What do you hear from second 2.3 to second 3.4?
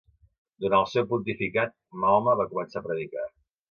va començar a predicar.